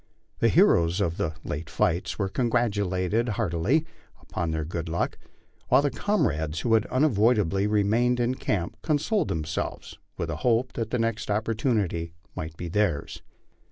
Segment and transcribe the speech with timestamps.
[0.39, 3.85] The heroes of the late fights were congratulated heartily
[4.19, 5.19] upon their good luck,
[5.67, 10.73] while their comrades who had unavoidably remained in camp con soled themselves with the hope
[10.73, 13.21] that the next opportunity might be theirs.